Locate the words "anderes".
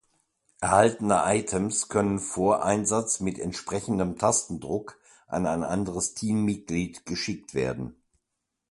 5.63-6.15